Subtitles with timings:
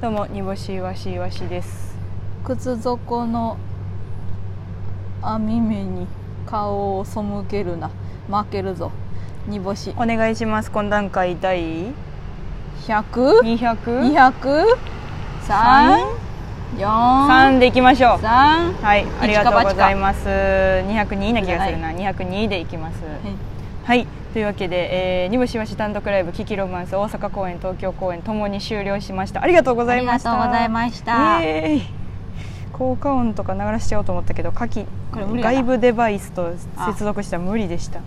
[0.00, 1.94] どうも煮干しわしわしです。
[2.42, 3.58] 靴底の
[5.20, 6.06] 網目に
[6.46, 7.20] 顔を背
[7.50, 7.90] けるな。
[8.26, 8.92] 負けるぞ。
[9.46, 9.94] 煮干し。
[9.98, 10.70] お願いします。
[10.70, 11.92] 今段階第
[12.86, 14.00] 100?200?
[14.00, 14.64] 200
[15.46, 16.16] 3
[16.78, 16.86] 4
[17.28, 18.16] 3でいきましょう。
[18.20, 20.00] 3はいありがとうございす。
[20.00, 21.90] ます202な気がするな。
[21.90, 23.04] 202でいきます。
[23.04, 23.59] はい
[24.32, 29.42] というわけで、えー、煮干しわし単独ライブ「キキロマンス」大阪公演東京公演ともに終了しました。
[29.42, 30.30] ありがとうございました。
[30.30, 32.00] ありがとうございました。
[32.80, 36.54] 効果音とか流らしちゃおうと思ったけど下記外部デバイスと
[36.86, 38.00] 接続したら無理でした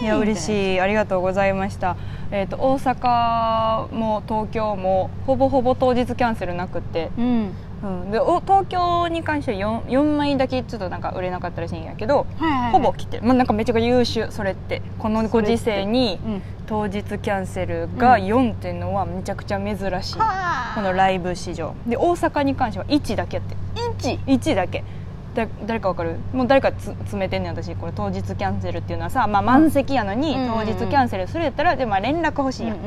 [0.00, 0.80] いや嬉しい。
[0.80, 1.96] ありがとうございました。
[2.30, 7.50] えー、と大阪も東京もほぼほぼ当日キャンセルなくて、うん。
[7.80, 12.72] うん、でお東京に関しては 4, 4枚だけちょっとなんか売れなかったらしいんやけど、はいはいはい。
[12.72, 14.30] ほぼ来てる、まあ、なんかめちゃくちゃ優秀。
[14.30, 16.42] それってこのご時世にうん。
[16.66, 20.72] 当日キャンセルがうん4っていうのはめちゃくちゃ珍しい、はあ。
[20.74, 23.56] このライブ史上で大阪に関しては1だけやって。
[23.98, 24.84] 1 1だけ
[25.34, 26.16] だ誰かわかる？
[26.32, 27.74] もう誰かつ詰めてんねん私。
[27.76, 32.78] これ当日キャンセルっていうのはさ、まあ、満席やのにうん当日キャンセルするやったらで、まあ、連絡欲しいやん、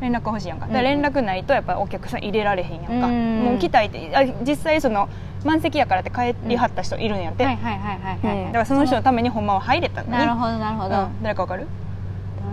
[0.00, 0.66] 連絡欲しいやんか。
[0.66, 3.44] うんだ連絡ないとやっぱお客さん入れられへんやんか、うん。
[3.44, 5.08] もう来たいってあ実際その
[5.44, 8.46] 満席やからって帰りはった人いるんやって、はいはいはいはいはい、うん。
[8.46, 10.12] だからその人のためにほんまは入れたのに。
[10.12, 11.22] なるほどなるほど、うん。
[11.22, 11.66] 誰かわかる、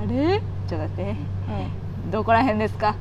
[0.08, 0.40] 誰？
[0.68, 1.16] ちょっと待って。
[2.12, 2.96] どこら辺ですか？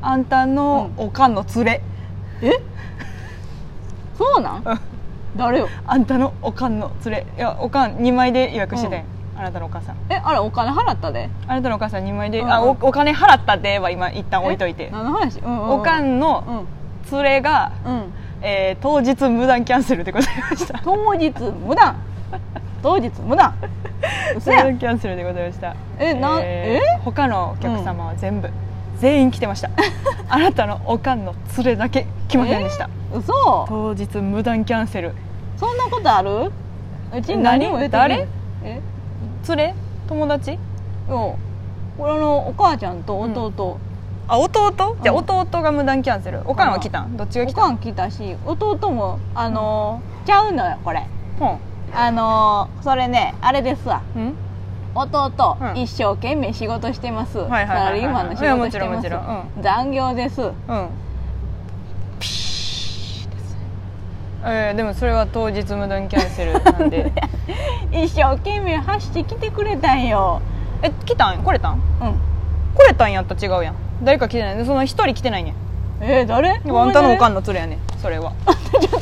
[0.00, 1.82] あんたのおかんの連れ、
[4.18, 4.62] そうなん？
[4.64, 4.78] うん
[5.36, 5.68] 誰よ？
[5.86, 7.26] あんたのおかんの連れ。
[7.36, 8.98] いやおかん2枚で予約してたん。
[8.98, 9.04] や
[9.38, 9.96] あなたのお母さん。
[10.08, 11.28] えあれお金払ったで？
[11.46, 12.46] あなたのお母さん2枚で、うん。
[12.46, 14.84] うんあおお金払ったでは今一旦置いといて。
[14.84, 15.70] え何の話、うんうんうん。
[15.80, 16.66] おかんの
[17.10, 17.12] うん。
[17.22, 18.12] 連れが、うん。
[18.40, 20.78] えー当日無断キャンセルでございました。
[20.84, 21.32] 当日
[21.66, 21.96] 無断？
[22.82, 23.54] 当日無断？
[24.36, 25.74] 嘘無や断キャンセルでございました。
[25.98, 26.80] えなんえ？
[27.04, 28.48] 他のお客様は全部、
[28.98, 29.70] 全員来てました。
[30.28, 32.88] あなたのおかんの連れだけ来ませんでした。
[33.14, 33.32] 嘘。
[33.68, 35.14] 当日無断キャンセル。
[35.56, 36.50] そんなことある？
[37.16, 37.66] うちに何？
[37.68, 38.26] も言って誰？
[38.64, 38.80] え？
[39.48, 39.74] 連れ？
[40.08, 40.52] 友達？
[40.52, 40.58] いや
[41.08, 41.36] こ
[41.98, 43.78] れあのお母ちゃんと弟、
[44.28, 44.96] あ弟？
[45.02, 45.18] じゃあうん。
[45.24, 46.40] 弟が無断キャンセル。
[46.46, 47.16] おかんは来たん？
[47.16, 47.60] どっちが来た？
[47.62, 51.06] んおかん来たし弟もあのーちゃうのよこれ。
[51.38, 51.58] ほ
[51.94, 54.02] あのーそれねあれですわ。
[54.16, 54.34] んうん？
[54.96, 55.78] 弟、うん。
[55.78, 57.78] 一生懸命仕事してます、はいはいはいはい。
[57.78, 59.62] サラリーマンの仕いやもちろん事してますもちろん。
[59.62, 60.42] 残業です。
[60.42, 60.88] うん。
[64.48, 67.12] えー、でもそれは当日無断キャンセルなんで。
[67.90, 70.40] 一生懸命走ってきてくれたんよ。
[70.82, 71.38] え来たん？
[71.42, 71.74] 来れたん？
[71.74, 71.80] うん。
[72.76, 73.74] 来れたんやったら違うやん。
[74.02, 74.64] 誰か来てない。
[74.64, 75.54] その一人来てないねん
[76.00, 76.50] えー、誰？
[76.50, 77.76] あんたのおかんの連れやね。
[77.76, 78.32] んそれは。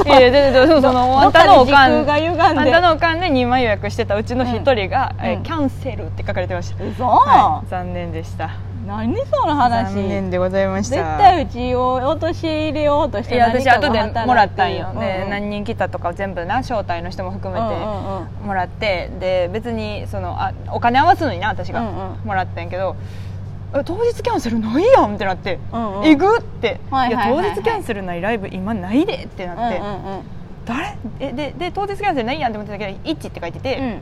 [0.06, 1.92] いやいやでででそのあんたのおかん。
[1.92, 8.50] あんたのおかんで2枚予約してたうちの一人が、えーうんキャンセルって書かれてました、嘘、はい、残念でした。
[8.86, 9.94] 何その話？
[9.94, 10.96] 残念でございました。
[10.96, 15.30] 絶対うちを陥れようとしていや私後でもらったんよ、うんでうん。
[15.30, 18.46] 何人来たとか全部な招待の人も含めてうんうんうん。
[18.46, 19.10] もらって。
[19.18, 21.90] で別にそのあお金合わすのにな私が、うんう
[22.22, 22.26] ん。
[22.26, 23.33] もらったんやけどえ
[23.82, 26.06] 当日キャンセルないやんってなって、うんうん。
[26.06, 27.44] えぐって、はいはいはいはい。
[27.44, 30.22] いや当日キャンセルないライブ今ないでってなって、うんうんうん。
[30.64, 30.96] 誰？
[31.18, 33.98] えでで当日キャンセルないやんって思ってたけど「1」って書いてて、うん。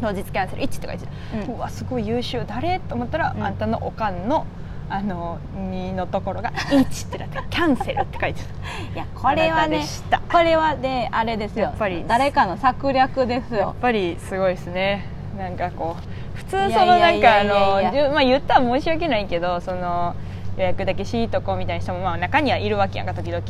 [0.00, 1.12] 当日キャンセル1って書いてて、
[1.48, 2.44] ううんわすごい優秀。
[2.46, 2.80] 誰？
[2.80, 3.44] と思ったら、うん。
[3.44, 4.46] あんたのおかんの
[4.88, 8.48] あの2のところが「1」ってなって「キャンセル」って書いてた。
[8.94, 9.84] いやこれはね
[10.32, 11.66] これはねあれですよ。
[11.66, 15.06] やっぱり誰かの策略ですやっよぱりすごいですね。
[15.38, 16.02] なんかこう
[16.50, 20.14] そのなんかあのまあ言ったら申し訳ないけどその
[20.56, 23.44] 予約だけしとこうみたいな人もまあ中にはいるわけやんか時々。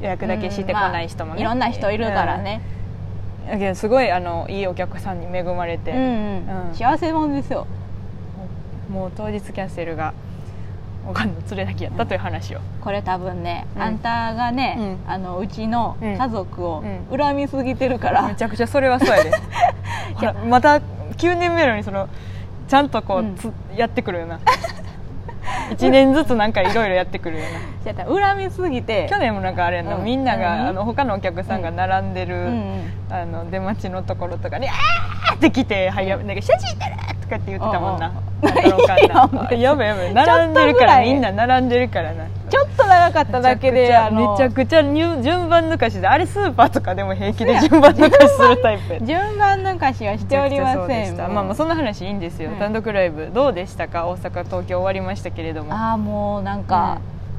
[0.00, 1.44] 予約だけしてこない人もね、うん。
[1.44, 2.80] まあいろんな人いるからね、うん
[3.50, 6.68] だけどすごいあのいいお客さんに恵まれて、うんうん。
[6.68, 6.74] うん。
[6.74, 7.66] 幸せ者ですよ。
[8.90, 10.14] もう当日キャンセルが
[11.08, 13.82] おかんの連れだけやったという話を、これ多分ね、うん。
[13.82, 14.76] あんたがね、
[15.06, 15.10] うん。
[15.10, 17.18] あのうちの家族をうん。
[17.18, 19.30] 恨みすぎてるから、めちゃくちゃそれはそうやで。
[20.14, 20.80] ほらまた
[21.16, 22.08] 9年目なのにその
[22.68, 23.36] ちゃんとこう、うん。
[23.36, 24.38] つやってくるよな。
[25.70, 27.44] 1年ずつなんかいろいろやってくるよ
[27.84, 28.04] な。
[28.04, 29.08] 恨みすぎて。
[29.10, 30.04] 去年もなんかあれやうん。
[30.04, 32.92] みんなが、何あの他のお客さんが並んでる、うんうん。
[33.10, 38.12] あの出待ちのところとかに「あー!」って来て「はいやなんか写真撮る!」とかって言ってたもんな、
[39.50, 40.14] ややばいやばい。
[40.14, 48.94] 並んでるからみんな並んでるからなちょっと長かっただけでめちゃくちゃ順番抜かしであれスーパーとかでも平気で順番抜かしするタイプ。
[48.94, 51.16] や 順番抜かしはしておりません。
[51.16, 52.56] まあまあそんな話いいんですよ、うん。
[52.56, 54.06] 単独ライブどうでしたか？
[54.06, 55.72] 大阪東京終わりましたけれども。
[55.72, 56.98] ああもうなんか、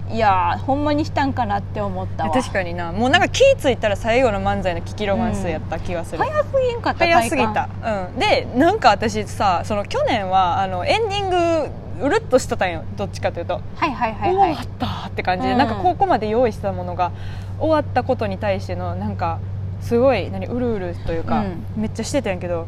[0.10, 2.32] いやーほんまにしたんかなって思ったわ。
[2.32, 2.92] 確かにな。
[2.92, 7.70] もうなんか気ぃ付いたら最後の漫才のキキロマンスやった気がする、早すぎんかった早すぎた、
[8.14, 11.72] うん、でなんか私さその去年はあのエンディング
[12.02, 14.56] うるっとしてたんよどっちかというと、はいはいはいはい。
[14.56, 15.58] 終わったって感じで、うん。
[15.58, 17.12] なんかここまで用意してたものが
[17.60, 19.40] 終わったことに対してのなんか
[19.82, 21.44] すごい何うるうるというか、
[21.76, 22.68] めっちゃしてたんやけど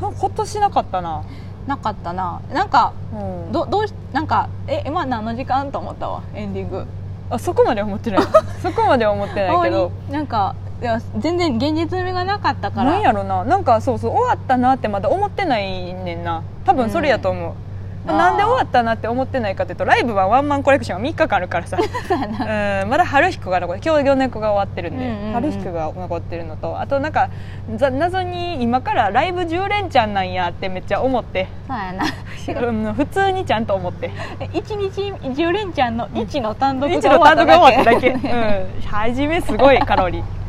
[0.00, 1.24] なんか今年なかったな、
[1.66, 2.42] なかったな。
[2.52, 6.86] なんかうん、どどうしなんかえ今何の時間と思ったわエンディング。
[7.30, 8.20] あそこまでは思ってない。
[8.62, 9.92] そこまでは思ってないけど。
[10.10, 12.92] なんかいや全然現実味がなかったから。
[12.92, 13.44] なんやろな。
[13.44, 16.42] なんかそうそう終わったなってまだ思ってないねんな。
[16.64, 17.69] 多分それやと思う、うん
[18.06, 21.76] なんで終わったなって思ってないかというとライブはワンマンコレクションが3日間あるからさ。
[22.08, 25.32] そうんまだ春彦が残って今日魚猫が終わってるんで、うんうんうん。
[25.34, 27.28] 春彦が残ってるのとあとなんか
[27.76, 31.48] ざ謎に今からライブ10連チャンなんやってめっちゃ思って。
[31.68, 32.04] そうやな。
[32.68, 34.10] うん普通にちゃんと思って。
[34.52, 38.28] 一日10連チャンの1の単独が一の単独が終わっただけ、だけ。
[38.28, 40.39] うん、初めすごいカロリー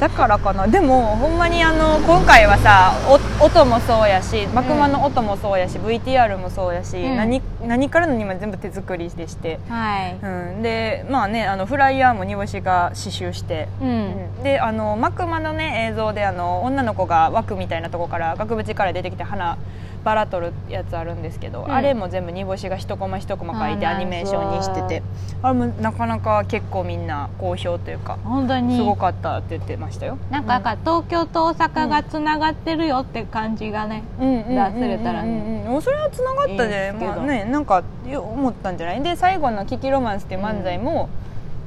[0.00, 0.68] だからかな。
[0.68, 2.92] でもほんまにあの今回はさ
[3.40, 7.16] お音もそうやし幕間の音もそうやし、VTR もそうやし、うん。
[7.16, 10.16] 何何から何まで全部手作りでして、はい。
[10.22, 13.92] うん、でまあねあのフライヤーも煮干しが刺繍して、うん、う
[14.40, 14.42] ん。
[14.44, 19.58] であの幕間のね映像であの女の子が枠みたいなとこから額縁から出てきて花
[20.08, 21.70] バラ取るやつあるんですけど、うん。
[21.70, 25.02] あれも全部煮干しが一コマ一コマ書いてアニメーションにしてて。
[25.42, 28.78] あれもなかなか結構みんな好評というか本当に。
[28.78, 30.16] すごかったって言ってましたよ。
[30.30, 34.48] なんか東京と大阪がつながってるよって感じがね、うん。
[34.48, 35.64] 出せれたらね。
[35.66, 39.02] うんそれはつながったでまあねなんかよ思ったんじゃない？
[39.02, 41.10] で最後の「キキロマンス」っていう漫才も、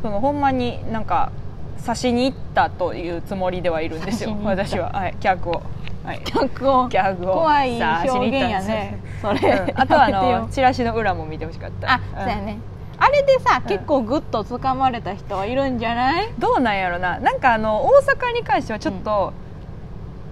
[0.01, 1.31] そのほんまになんか
[1.85, 5.61] 刺しに行ったというつもりではいるんですよ私は、はい、客を、
[6.03, 7.33] はい、曲を客を。
[7.35, 8.99] 怖い表現やね。
[9.21, 9.71] それ、うん。
[9.79, 11.93] あとはチラシの裏も見てほしかった。
[11.93, 12.57] あ、んそうやね。
[12.97, 16.29] あれでさ、うん結構グッと掴まれた人はいるんじゃない？
[16.39, 17.19] どうなんやろな。
[17.19, 19.33] なんかあの大阪に関してはちょっと、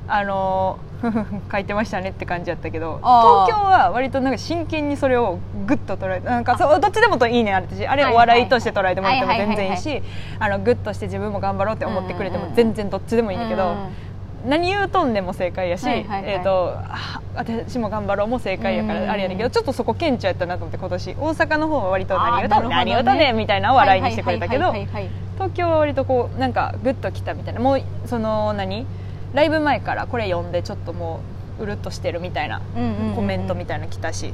[0.07, 0.79] あの
[1.51, 5.37] 書いてましたねって感じやったけど東京は割となんか真剣にそれを
[5.67, 10.01] グッと捉えてなんかそうどっちでもといいねあれしあれはいお笑いとして捉えてもらっても全然いいし
[10.39, 13.75] あのグッとして自分も頑張ろうって思ってくれても全然どっちでもいいんだけど、うん
[14.47, 16.33] 何言うとんでも正解やし、はいはいはい。
[16.33, 28.85] えー、とあ私も頑張ろうも正解やかうんらあれやねんけどちょっとそこ顕著やったなと思って今年大阪の方は割と何言うとん、ね何言うとんねんみたいな笑いにしてくれたけど東京は割とこうなんかグッときたみたいなもうその何
[29.33, 32.61] ライブ前からこれ読んでちょっともううるっとしてるみたいな
[33.15, 34.33] コメントみたいなの来たし、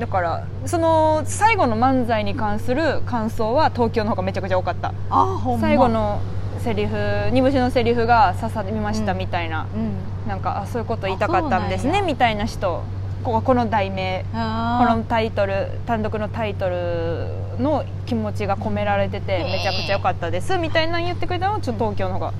[0.00, 4.94] だからその最後の漫才に関する感想は東京の方がめちゃくちゃ多かった。
[5.10, 5.68] あほんま。
[5.68, 6.20] 最後の
[6.64, 6.96] セリフ
[7.30, 10.28] 煮干しのセリフが刺さりましたうんみたいな、うん。
[10.28, 12.82] なんかあそういうこと言いたかったんですねみたいな人。
[13.22, 14.24] こここの題名。
[14.32, 17.28] こあのタイトル単独のタイトル
[17.58, 20.56] の気持ちが込められててめちゃくちゃ良かったです。
[20.56, 22.32] みたいなの言ってくれたのはちょっと東京の方。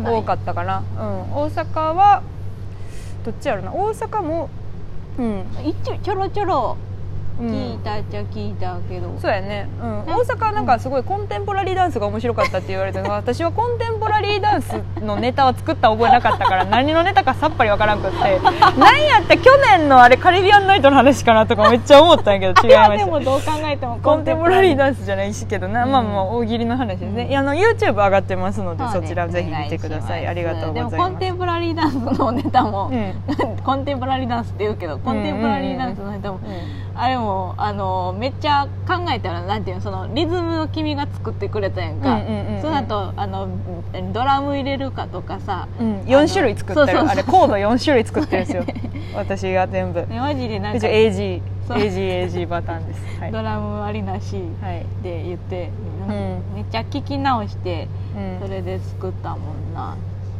[0.00, 2.22] が多かったかな、うん、大阪は
[3.24, 3.74] どっちやろな。
[3.74, 4.48] 大阪も
[5.18, 6.95] うん、一応ちょろちょろうん
[7.38, 18.16] 聞いたっちゃ聞いたけど、そうやね、うん、ね大阪はなんかすごいコンテンポラリーダンスが面白かったって言われてるのが 私はコンテンポラリーダンスのネタは作った覚えなかったから何のネタかさっぱりわからんくって。
[18.78, 24.76] 何やって去年のあれカリビアンナイトの話かなとかめっちゃ思ったんやけど 違いあましたでもどう考えてもコンテンポラリー。
[24.76, 25.92] だダンスじゃないしけどな、うん。
[25.92, 30.26] まあまあ大喜利の話ですね、うんいやあの YouTube 上がってますのでそちらぜひ見てください。
[30.26, 30.92] ありがとうございます。
[30.92, 33.14] でもコンテンポラリーダンスのネタも、うん。
[33.64, 36.40] コンテンポラリーダンスって言うけどコンテンポラリーダンスのネタも、う
[36.94, 37.25] あれも
[37.56, 42.62] あのめっちゃ考えたらなんていうのそのリズムを君が作ってくれたやんか、うんうんうんうん。
[42.62, 43.48] その後あの
[44.12, 47.00] ドラム入れるかとかさ、ん、うん、4種類作ってる。
[47.00, 48.64] あれコード4種類作ってるんですよ。
[49.14, 50.06] 私が全部。
[50.06, 53.20] ねマジでなん一か応 AG パターンです。
[53.20, 54.84] はい、ドラムありなしはい。
[55.02, 55.70] で言って、
[56.06, 56.42] ん。
[56.54, 58.46] めっちゃ聞き直してうん。
[58.46, 59.96] それで作ったもんな、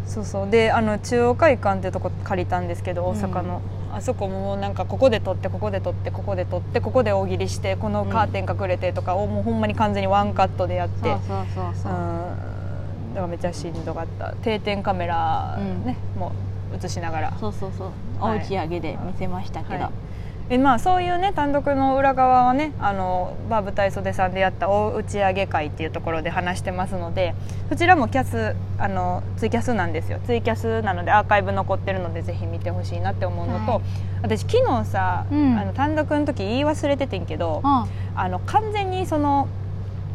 [0.07, 0.51] そうそう。
[0.51, 3.61] であの中央会館ってとこ借りたんですけど大阪の、
[3.97, 11.09] あそこもなんかここで撮ってここで撮ってここで撮ってここで大喜利してこのカーテン隠れてとかをもうほんまに完全にワンカットでやって。
[11.09, 13.15] そうそうそうそう、うん。
[13.15, 14.35] だからめっちゃしんどかった。
[14.43, 16.33] 定点カメラね、も
[16.75, 17.33] う映しながら。
[17.41, 17.89] そうそうそう。
[18.23, 18.41] はい。
[18.41, 20.06] 大打ち上げで見せましたけど、はい
[20.49, 27.35] でまあ、そういうね単独の裏側はねあのバー舞台袖さんでやった大打ち上げ会っていうところで話してますので
[27.69, 30.21] そちらもキャスあのツイキャスなんですよ。
[30.25, 33.83] ツイキャスなのでアーカイブ残ってるのでぜひ見てほしいなって思うのと、はい。
[34.23, 35.59] 私昨日さ、うん。
[35.59, 39.49] あの単独の時言い忘れててんけど、ああの完全にその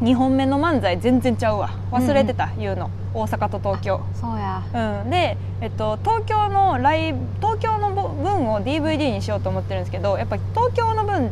[0.01, 1.69] 2本目の漫才全然ちゃうわ。
[1.91, 2.89] 忘れてた、言うの。
[3.13, 4.01] 大阪と東京。
[4.15, 4.63] そうや。
[5.03, 11.29] うん、で、えっと、東京のライブ東京の分を DVD にしようと思ってるんですけどやっぱり東京の分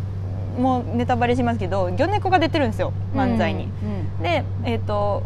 [0.61, 3.63] もネタバレしますけど魚猫が出てるんですよ漫才に。
[3.63, 5.23] うんで、えっと、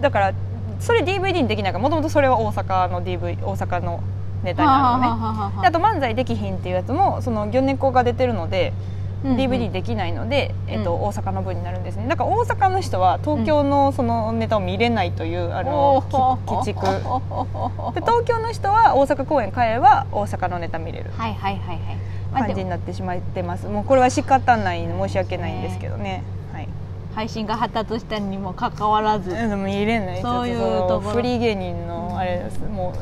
[0.00, 0.34] だから
[0.80, 4.02] それ DVD にできないからもともとそれは大阪の DV 大阪の
[4.42, 5.06] ネタになるのね。
[5.08, 11.02] はあと漫才できひんっていうやつもその魚猫が出てるので、うんうん DVD できないので、えっとうん。
[11.02, 12.06] 大阪の分になるんですね。
[12.08, 16.14] だから大阪の人は東京のそのネタを見れないという、あのき
[16.52, 16.80] 鬼畜。
[17.94, 21.10] で東京の人は大阪公演帰れば大阪のネタ見れる。
[21.16, 21.78] はいはいはいはい。
[22.32, 23.68] 感じになってしまってます。
[23.68, 26.22] もうこれは仕方ない申し訳ないんですけどね。
[26.52, 26.68] はい。
[27.14, 29.30] 配信が発達したにもかかわらず。
[29.30, 31.10] でも見れないそういうところ。
[31.10, 32.60] フリー芸人のあれです。
[32.60, 32.94] も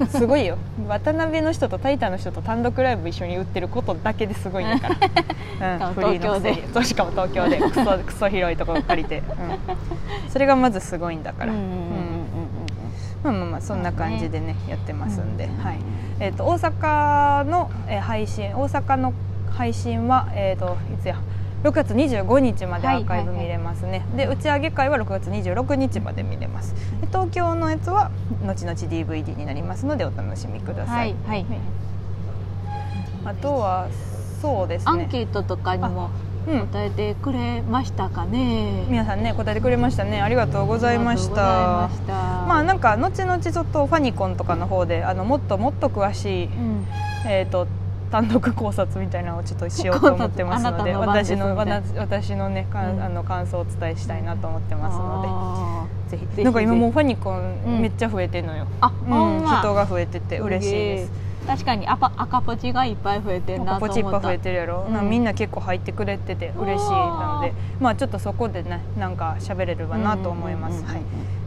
[0.00, 0.58] うすごいよ。
[0.88, 4.94] 渡辺の人とタイタンの人と単独ライブ一緒に売ってることだけですごいんだか
[5.60, 7.58] ら、 うん、フリーのくせにそうしかも東京で。
[7.58, 11.60] クソ クソ広いところ借りて、うん、それがまずすごいんだから、うん
[13.22, 15.78] まあまあまあそんな感じでねやってますんで、うんはい。
[16.20, 19.12] えー、と大阪の、えー配信大阪の
[19.50, 21.16] 配信は、えー、といつや？
[21.66, 26.74] 6月25日までアーカイブ見れますね、で打ち上げ会は6月26日まで見れます。
[27.00, 28.12] で東京のやつは
[28.44, 31.14] 後々 DVD になりますのでお楽しみくださ、はいい。
[31.24, 31.46] はい。
[33.24, 33.88] あとは
[34.40, 34.92] そうですね。
[34.92, 36.10] アンケートとかにも
[36.46, 36.60] うん。
[36.68, 38.84] 答えてくれましたかね。
[38.88, 40.22] 皆さんね答えてくれましたね。
[40.22, 41.90] ありがとうございました。
[42.46, 46.86] まあなんか後々ちょっとファニコンとかの方であのもっともっと詳しいうん。
[47.26, 47.66] えー、と
[48.10, 53.02] 単独考察みたいなのをちょっとしようと思ってますので 私の私私のねかん、うん。
[53.02, 57.78] あの感想をお伝えしたいなと思ってますのあでぜひなんか今もうファニコうん。
[57.78, 59.44] ンめっちゃ増えてんのよ、うん。
[59.44, 63.88] 人が増えてて嬉しいです確かに赤赤ポチがいっぱい増えてんなと思った。
[63.88, 65.08] ポチッパ増えてるやろ、うん。
[65.08, 67.52] みんな結構入ってくれてて嬉しいなので。
[67.80, 71.02] まあちょっとそこでねなんか喋れればなと思います、うんうんうんうんはい。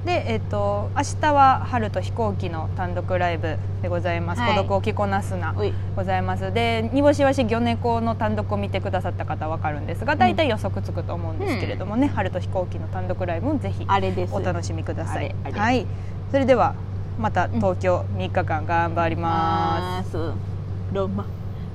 [0.06, 4.56] でえっ、と明日は春と飛行機の単独ライブでございます、はい。
[4.56, 5.74] 孤独を着こなすなうい。
[5.96, 6.54] ございます。
[6.54, 14.34] で煮干しわし魚猫の単独を見てくださった方は分かるんですが大体予測つくと思うんですけれどもね、春と飛行機の単独ライブもぜひあれです。
[14.34, 15.36] お楽しみください。
[15.54, 15.86] はい。
[16.32, 16.76] それでは
[17.20, 20.18] また東京3日間頑張りまます
[20.94, 21.26] ロマ。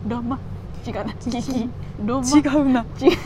[0.08, 0.38] ロマ。
[0.86, 1.12] 違うな。
[2.02, 2.84] 違うな。
[2.98, 3.16] 違う